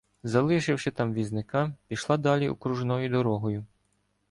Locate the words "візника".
1.13-1.73